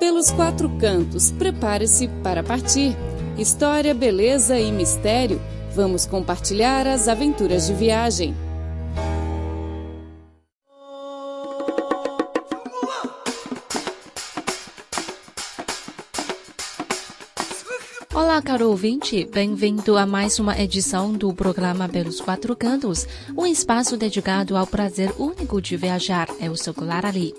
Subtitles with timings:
[0.00, 2.96] Pelos quatro cantos, prepare-se para partir.
[3.36, 5.38] História, beleza e mistério.
[5.74, 8.34] Vamos compartilhar as aventuras de viagem.
[18.14, 23.06] Olá, caro ouvinte, bem-vindo a mais uma edição do programa Pelos Quatro Cantos,
[23.36, 26.26] um espaço dedicado ao prazer único de viajar.
[26.40, 27.34] Eu sou Clara Ali.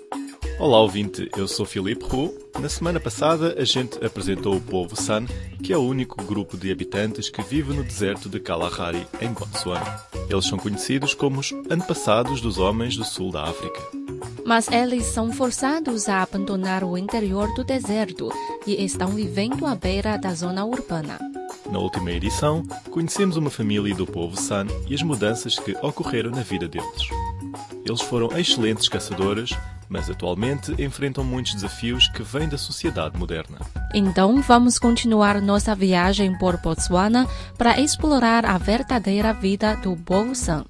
[0.58, 2.32] Olá, ouvinte, eu sou Filipe Roux.
[2.60, 5.26] Na semana passada, a gente apresentou o povo San,
[5.62, 10.00] que é o único grupo de habitantes que vive no deserto de Kalahari, em Botsuana.
[10.28, 13.80] Eles são conhecidos como os antepassados dos homens do sul da África.
[14.44, 18.30] Mas eles são forçados a abandonar o interior do deserto
[18.66, 21.18] e estão vivendo à beira da zona urbana.
[21.70, 26.42] Na última edição, conhecemos uma família do povo San e as mudanças que ocorreram na
[26.42, 27.08] vida deles.
[27.84, 29.50] Eles foram excelentes caçadores,
[29.92, 33.58] mas atualmente enfrentam muitos desafios que vêm da sociedade moderna.
[33.92, 40.64] Então, vamos continuar nossa viagem por Botswana para explorar a verdadeira vida do povo San.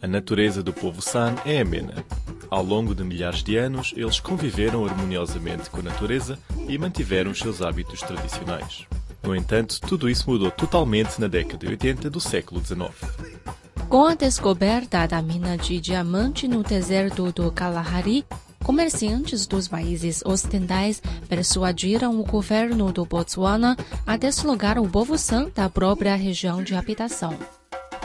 [0.00, 2.02] A natureza do povo San é amena.
[2.50, 7.38] Ao longo de milhares de anos, eles conviveram harmoniosamente com a natureza e mantiveram os
[7.38, 8.86] seus hábitos tradicionais.
[9.24, 12.92] No entanto, tudo isso mudou totalmente na década de 80 do século XIX.
[13.88, 18.24] Com a descoberta da mina de diamante no deserto do Kalahari,
[18.62, 25.70] comerciantes dos países ocidentais persuadiram o governo do Botswana a deslocar o povo San da
[25.70, 27.36] própria região de habitação.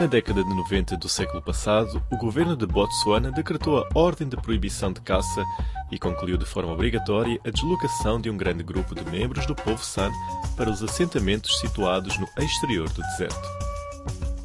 [0.00, 4.34] Na década de 90 do século passado, o governo de Botsuana decretou a ordem de
[4.34, 5.44] proibição de caça
[5.90, 9.84] e concluiu de forma obrigatória a deslocação de um grande grupo de membros do povo
[9.84, 10.10] San
[10.56, 13.70] para os assentamentos situados no exterior do deserto.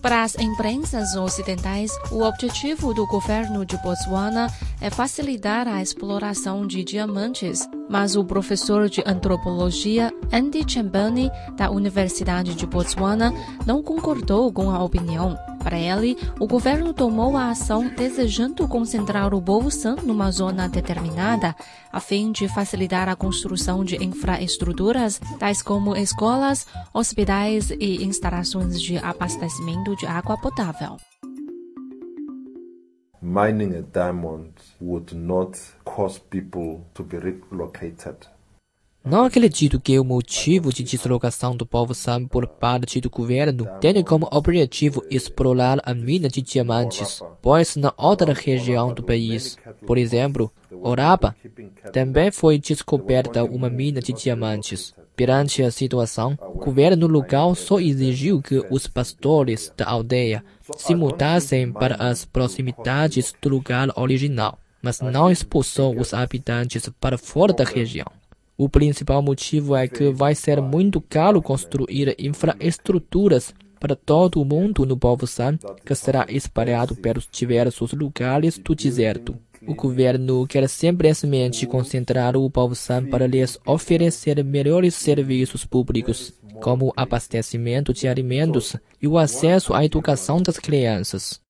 [0.06, 6.84] Para as imprensas ocidentais, o objetivo do governo de Botswana é facilitar a exploração de
[6.84, 13.34] diamantes, mas o professor de antropologia Andy Chambani, da Universidade de Botswana,
[13.66, 15.36] não concordou com a opinião.
[15.66, 21.56] Para ele, o governo tomou a ação desejando concentrar o povo San numa zona determinada,
[21.92, 29.00] a fim de facilitar a construção de infraestruturas, tais como escolas, hospitais e instalações de
[29.00, 30.98] abastecimento de água potável.
[33.20, 38.18] Mining a diamond would not cause people to be relocated.
[39.06, 44.04] Não acredito que o motivo de deslocação do povo San por parte do governo tenha
[44.04, 50.52] como objetivo explorar a mina de diamantes, pois na outra região do país, por exemplo,
[50.82, 51.36] Oraba,
[51.94, 54.96] também foi descoberta uma mina de diamantes.
[55.16, 60.44] Perante a situação, o governo local só exigiu que os pastores da aldeia
[60.78, 67.54] se mudassem para as proximidades do lugar original, mas não expulsou os habitantes para fora
[67.54, 68.08] da região.
[68.58, 74.86] O principal motivo é que vai ser muito caro construir infraestruturas para todo o mundo
[74.86, 79.36] no povo San, que será espalhado pelos diversos lugares do deserto.
[79.68, 86.88] O governo quer simplesmente concentrar o povo San para lhes oferecer melhores serviços públicos, como
[86.88, 91.42] o abastecimento de alimentos e o acesso à educação das crianças.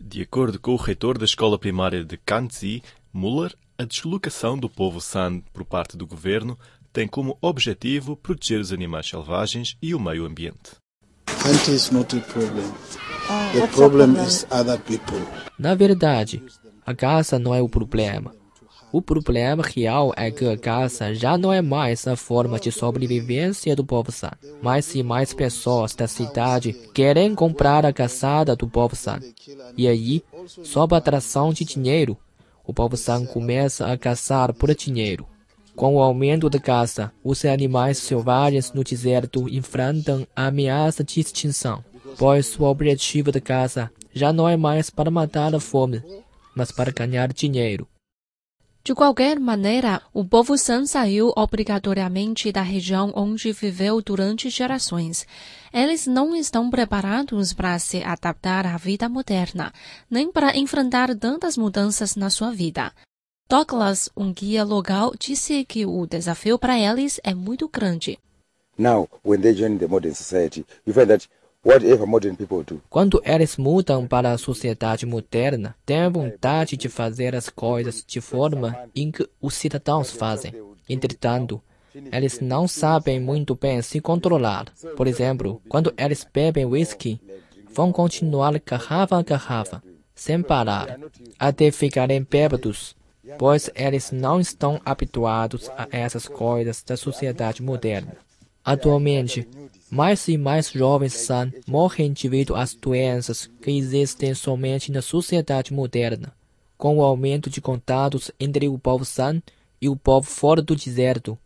[0.00, 2.82] De acordo com o reitor da escola primária de Kanzi,
[3.12, 6.58] Muller, a deslocação do povo San por parte do governo
[6.92, 10.76] tem como objetivo proteger os animais selvagens e o meio ambiente.
[15.58, 16.42] Na verdade,
[16.86, 18.32] a caça não é o problema.
[18.92, 23.74] O problema real é que a caça já não é mais a forma de sobrevivência
[23.74, 24.30] do povo San,
[24.62, 29.18] mas se mais pessoas da cidade querem comprar a caçada do povo San.
[29.76, 30.22] E aí,
[30.62, 32.16] sob a atração de dinheiro,
[32.66, 35.26] o povo San começa a caçar por dinheiro.
[35.76, 41.84] Com o aumento da caça, os animais selvagens no deserto enfrentam a ameaça de extinção,
[42.16, 46.00] pois o objetivo da caça já não é mais para matar a fome,
[46.54, 47.88] mas para ganhar dinheiro.
[48.86, 55.26] De qualquer maneira, o povo San saiu obrigatoriamente da região onde viveu durante gerações.
[55.72, 59.72] Eles não estão preparados para se adaptar à vida moderna,
[60.10, 62.92] nem para enfrentar tantas mudanças na sua vida.
[63.48, 68.18] Douglas, um guia local, disse que o desafio para eles é muito grande.
[68.76, 71.26] Now, when they join the modern society, you find that
[72.90, 78.78] Quando eles mudam para a sociedade moderna, têm vontade de fazer as coisas de forma
[78.94, 80.52] em que os cidadãos fazem.
[80.88, 81.60] Entretanto,
[82.12, 84.66] eles não sabem muito bem se controlar.
[84.94, 87.18] Por exemplo, quando eles bebem whisky,
[87.72, 89.82] vão continuar garrafa a garrafa,
[90.14, 90.98] sem parar,
[91.38, 92.94] até ficarem bêbados,
[93.38, 98.16] pois eles não estão habituados a essas coisas da sociedade moderna.
[98.64, 99.46] Atualmente,
[99.90, 106.32] mais e mais jovens San morrem devido às doenças que existem somente na sociedade moderna,
[106.78, 109.42] com o aumento de contatos entre o povo San
[109.82, 111.36] e o povo fora do deserto,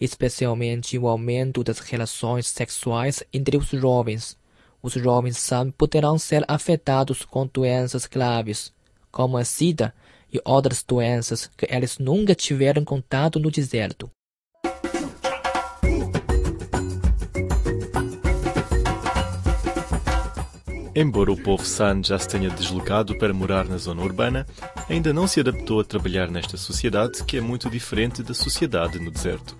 [0.00, 4.36] especialmente o aumento das relações sexuais entre os jovens.
[4.82, 8.72] Os jovens San poderão ser afetados com doenças graves,
[9.12, 9.94] como a sida
[10.32, 14.10] e outras doenças que eles nunca tiveram contato no deserto.
[20.96, 24.46] Embora o povo San já se tenha deslocado para morar na zona urbana,
[24.88, 29.10] ainda não se adaptou a trabalhar nesta sociedade que é muito diferente da sociedade no
[29.10, 29.56] deserto.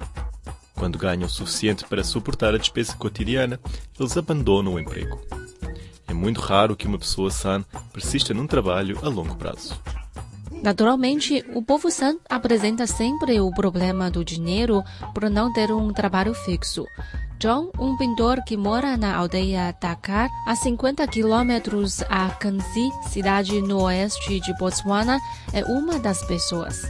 [0.77, 3.59] Quando ganham o suficiente para suportar a despesa cotidiana,
[3.99, 5.21] eles abandonam o emprego.
[6.07, 9.77] É muito raro que uma pessoa San persista num trabalho a longo prazo.
[10.51, 14.83] Naturalmente, o povo San apresenta sempre o problema do dinheiro
[15.15, 16.87] por não ter um trabalho fixo.
[17.39, 23.83] John, um pintor que mora na aldeia Dakar, a 50 quilômetros a Kanzi, cidade no
[23.83, 25.19] oeste de Botswana,
[25.53, 26.83] é uma das pessoas.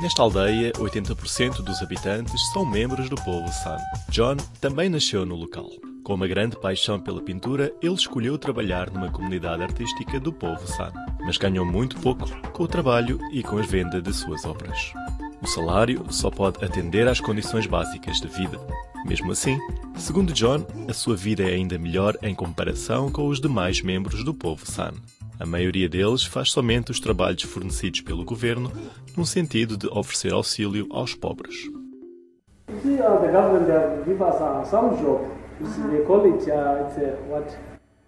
[0.00, 3.76] Nesta aldeia, 80% dos habitantes são membros do povo San.
[4.08, 5.68] John também nasceu no local.
[6.04, 10.92] Com uma grande paixão pela pintura, ele escolheu trabalhar numa comunidade artística do povo San,
[11.20, 14.92] mas ganhou muito pouco com o trabalho e com a venda de suas obras.
[15.40, 18.60] O salário só pode atender às condições básicas de vida.
[19.06, 19.58] Mesmo assim,
[19.96, 24.34] segundo John, a sua vida é ainda melhor em comparação com os demais membros do
[24.34, 24.92] povo San.
[25.40, 28.70] A maioria deles faz somente os trabalhos fornecidos pelo governo,
[29.16, 31.56] no sentido de oferecer auxílio aos pobres.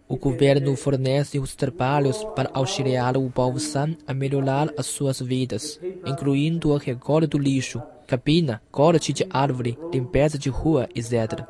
[0.08, 5.80] O governo fornece os trabalhos para auxiliar o povo San a melhorar as suas vidas,
[6.04, 11.44] incluindo o recolha do lixo, capina, corte de árvore, limpeza de rua, etc.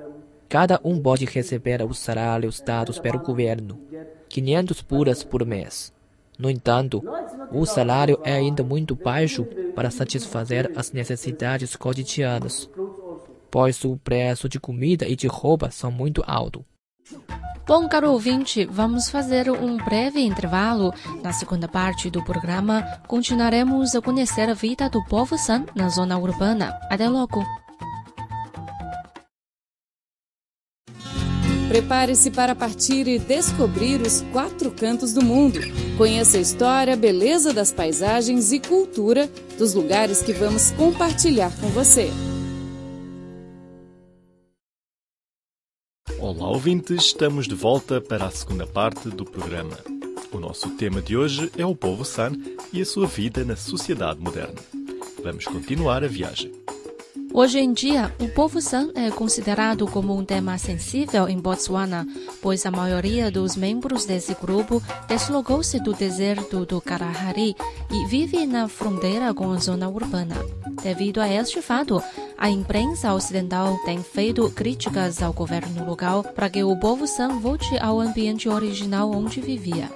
[0.49, 3.79] Cada um pode receber os salários dados pelo governo,
[4.29, 5.93] 500 puras por mês.
[6.39, 7.03] No entanto,
[7.51, 12.69] o salário é ainda muito baixo para satisfazer as necessidades cotidianas,
[13.51, 16.65] pois o preço de comida e de roupa são muito alto.
[17.67, 20.95] Bom, caro ouvinte, vamos fazer um breve intervalo.
[21.21, 26.17] Na segunda parte do programa, continuaremos a conhecer a vida do povo San na zona
[26.17, 26.79] urbana.
[26.89, 27.45] Até logo!
[31.69, 35.59] Prepare-se para partir e descobrir os quatro cantos do mundo.
[35.99, 39.29] Conheça a história, a beleza das paisagens e cultura
[39.59, 42.09] dos lugares que vamos compartilhar com você.
[46.19, 49.77] Olá, ouvintes, estamos de volta para a segunda parte do programa.
[50.33, 52.33] O nosso tema de hoje é o povo San
[52.73, 54.59] e a sua vida na sociedade moderna.
[55.23, 56.51] Vamos continuar a viagem.
[57.35, 62.07] Hoje em dia, o povo San é considerado como um tema sensível em Botswana,
[62.41, 67.55] pois a maioria dos membros desse grupo deslocou-se do deserto do Kalahari
[67.91, 70.37] e vive na fronteira com a zona urbana.
[70.87, 72.01] Devido a este fato,
[72.39, 77.77] a imprensa ocidental tem feito críticas ao governo local para que o povo San volte
[77.81, 79.91] ao ambiente original onde vivia.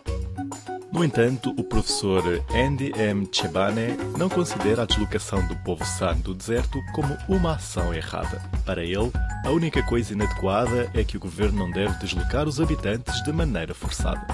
[0.92, 3.28] No entanto, o professor Andy M.
[3.30, 8.42] Chebane não considera a deslocação do povo San do deserto como uma ação errada.
[8.66, 9.12] Para ele,
[9.44, 13.74] a única coisa inadequada é que o governo não deve deslocar os habitantes de maneira
[13.74, 14.26] forçada.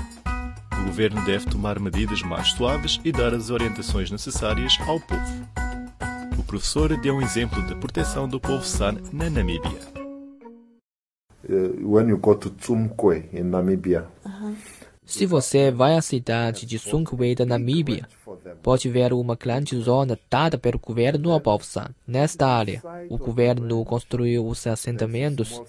[0.81, 5.66] O governo deve tomar medidas mais suaves e dar as orientações necessárias ao povo.
[6.47, 9.81] O professor deu um exemplo de proteção do povo San na Namíbia.
[13.33, 14.07] In Namibia,
[15.05, 18.09] Se você vai à cidade de Songwe da Namíbia,
[18.63, 21.91] pode ver uma grande zona dada pelo governo ao povo San.
[22.07, 25.61] Nesta área, o governo construiu os assentamentos,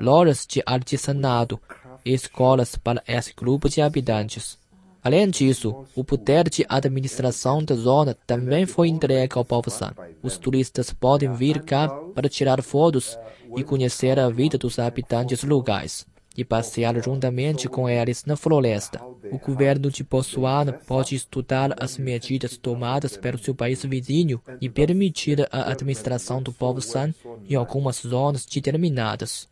[0.00, 1.60] lojas de artesanato
[2.04, 4.61] e escolas para esse grupo de habitantes.
[5.02, 9.92] Além disso, o poder de administração da zona também foi entregue ao povo San.
[10.22, 13.18] Os turistas podem vir cá para tirar fotos
[13.56, 16.06] e conhecer a vida dos habitantes locais
[16.36, 19.00] e passear juntamente com eles na floresta.
[19.30, 25.46] O governo de Botswana pode estudar as medidas tomadas pelo seu país vizinho e permitir
[25.50, 27.12] a administração do povo San
[27.48, 29.51] em algumas zonas determinadas.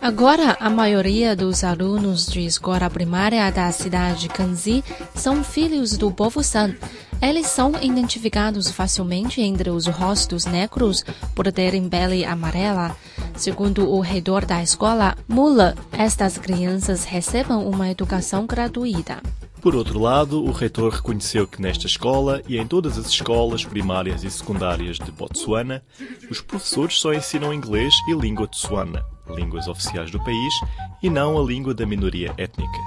[0.00, 4.82] Agora, a maioria dos alunos de escola primária da cidade de Kanzi
[5.14, 6.74] são filhos do povo San.
[7.20, 12.96] Eles são identificados facilmente entre os rostos negros por terem pele amarela.
[13.36, 19.22] Segundo o reitor da escola, Muller, estas crianças recebem uma educação gratuita.
[19.60, 24.24] Por outro lado, o reitor reconheceu que nesta escola e em todas as escolas primárias
[24.24, 25.82] e secundárias de Botsuana,
[26.30, 30.54] os professores só ensinam inglês e língua tsuana, línguas oficiais do país,
[31.02, 32.78] e não a língua da minoria étnica.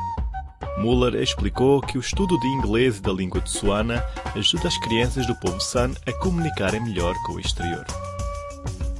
[0.78, 4.04] Muller explicou que o estudo de inglês e da língua tsuana
[4.36, 7.86] ajuda as crianças do povo San a comunicarem melhor com o exterior.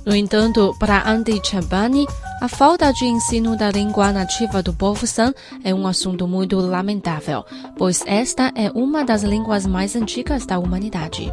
[0.06, 2.06] No entanto, para Andy Chabani,
[2.42, 5.34] a falta de ensino da língua nativa do povo San
[5.64, 7.46] é um assunto muito lamentável,
[7.78, 11.32] pois esta é uma das línguas mais antigas da humanidade.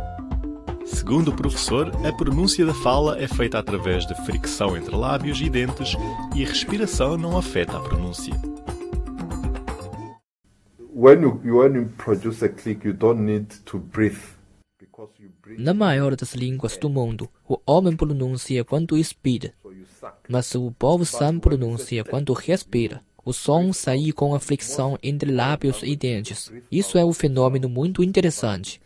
[1.00, 5.48] Segundo o professor, a pronúncia da fala é feita através de fricção entre lábios e
[5.48, 5.96] dentes
[6.36, 8.34] e a respiração não afeta a pronúncia.
[10.94, 14.20] When you, when you produce a click, you don't need to breathe.
[14.78, 19.54] because you breathe, Na maior das línguas do mundo, o homem pronuncia quando expira,
[20.28, 23.02] mas o povo San pronuncia quando respira.
[23.24, 26.52] O som sai com a fricção entre lábios e dentes.
[26.70, 28.80] Isso é um fenômeno muito interessante.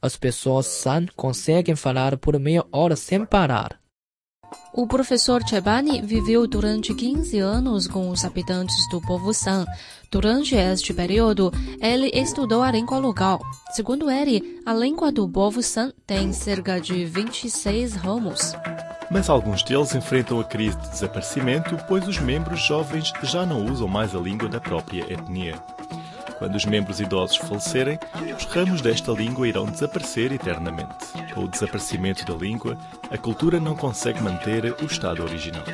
[0.00, 3.80] As pessoas San conseguem falar por meia hora sem parar.
[4.72, 9.64] O professor Chebani viveu durante 15 anos com os habitantes do povo San.
[10.10, 13.40] Durante este período, ele estudou a língua local.
[13.72, 18.52] Segundo ele, a língua do povo San tem cerca de 26 ramos.
[19.10, 23.88] Mas alguns deles enfrentam a crise de desaparecimento, pois os membros jovens já não usam
[23.88, 25.54] mais a língua da própria etnia.
[26.38, 27.98] Quando os membros idosos falecerem,
[28.36, 30.94] os ramos desta língua irão desaparecer eternamente.
[31.32, 32.76] Com o desaparecimento da língua,
[33.10, 35.64] a cultura não consegue manter o estado original.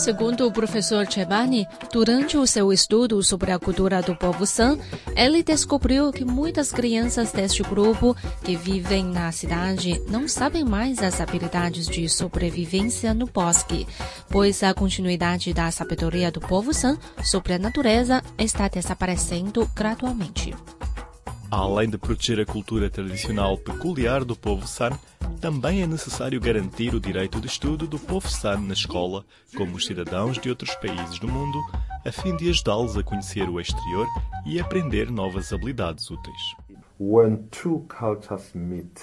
[0.00, 4.78] Segundo o professor Chebani, durante o seu estudo sobre a cultura do povo San,
[5.14, 11.20] ele descobriu que muitas crianças deste grupo que vivem na cidade não sabem mais as
[11.20, 13.86] habilidades de sobrevivência no bosque,
[14.30, 20.54] pois a continuidade da sabedoria do povo San sobre a natureza está desaparecendo gradualmente.
[21.50, 24.98] Além de proteger a cultura tradicional peculiar do povo San,
[25.40, 29.24] também é necessário garantir o direito de estudo do povo San na escola,
[29.56, 31.58] como os cidadãos de outros países do mundo,
[32.04, 34.06] a fim de ajudá-los a conhecer o exterior
[34.46, 36.54] e aprender novas habilidades úteis.
[37.00, 39.00] When two cultures meet,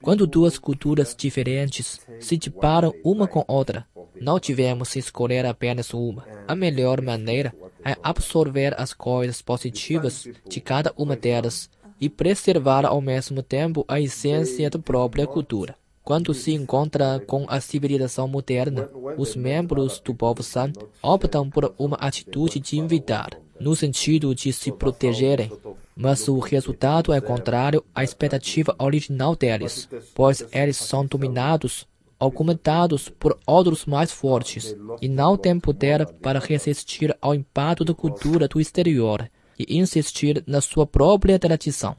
[0.00, 3.86] Quando duas culturas diferentes se deparam uma com outra,
[4.18, 6.24] não tivemos que escolher apenas uma.
[6.48, 7.52] A melhor maneira
[7.84, 11.68] é absorver as coisas positivas de cada uma delas
[12.00, 15.74] e preservar ao mesmo tempo a essência da própria cultura.
[16.02, 18.88] Quando se encontra com a civilização moderna,
[19.18, 24.72] os membros do povo San optam por uma atitude de invitar, no sentido de se
[24.72, 25.52] protegerem,
[25.94, 31.86] mas o resultado é contrário à expectativa original deles, pois eles são dominados
[32.18, 37.94] ou comentados por outros mais fortes e não têm poder para resistir ao impacto da
[37.94, 39.30] cultura do exterior
[39.68, 41.96] e insistir na sua própria tradição.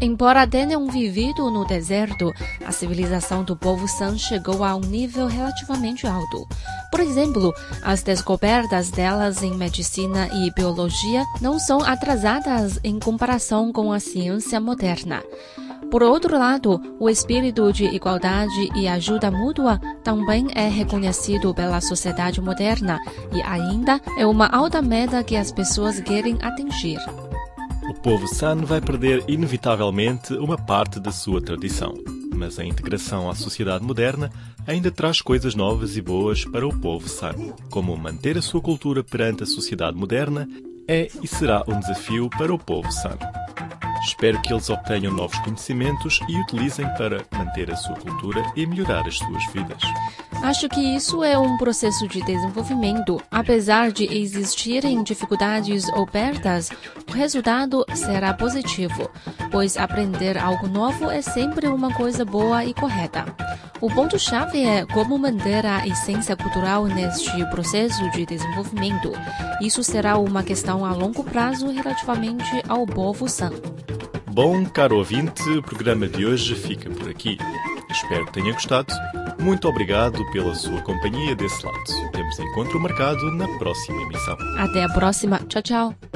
[0.00, 2.32] Embora tenham vivido no deserto,
[2.66, 6.46] a civilização do povo San chegou a um nível relativamente alto.
[6.90, 13.92] Por exemplo, as descobertas delas em medicina e biologia não são atrasadas em comparação com
[13.92, 15.22] a ciência moderna.
[15.90, 22.40] Por outro lado, o espírito de igualdade e ajuda mútua também é reconhecido pela sociedade
[22.40, 22.98] moderna
[23.32, 26.98] e ainda é uma alta meta que as pessoas querem atingir.
[27.88, 31.94] O povo San vai perder inevitavelmente uma parte da sua tradição,
[32.34, 34.30] mas a integração à sociedade moderna
[34.66, 37.34] ainda traz coisas novas e boas para o povo San,
[37.70, 40.48] como manter a sua cultura perante a sociedade moderna
[40.88, 43.18] é e será um desafio para o povo San.
[44.04, 49.06] Espero que eles obtenham novos conhecimentos e utilizem para manter a sua cultura e melhorar
[49.06, 49.80] as suas vidas.
[50.42, 53.18] Acho que isso é um processo de desenvolvimento.
[53.30, 56.70] Apesar de existirem dificuldades ou perdas,
[57.08, 59.10] o resultado será positivo,
[59.50, 63.24] pois aprender algo novo é sempre uma coisa boa e correta.
[63.80, 69.12] O ponto-chave é como manter a essência cultural neste processo de desenvolvimento.
[69.62, 73.73] Isso será uma questão a longo prazo relativamente ao povo San.
[74.34, 77.38] Bom, caro ouvinte, o programa de hoje fica por aqui.
[77.88, 78.92] Espero que tenha gostado.
[79.38, 82.10] Muito obrigado pela sua companhia desse lado.
[82.10, 84.36] Temos encontro marcado na próxima emissão.
[84.58, 85.38] Até a próxima.
[85.46, 86.13] Tchau, tchau.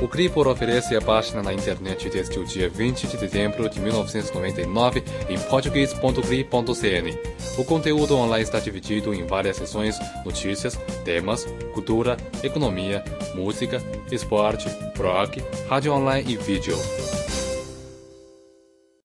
[0.00, 5.04] O Cripor oferece a página na internet desde o dia 20 de dezembro de 1999
[5.28, 7.18] em português.cri.cn.
[7.58, 13.04] O conteúdo online está dividido em várias seções: notícias, temas, cultura, economia,
[13.34, 16.78] música, esporte, rock, rádio online e vídeo.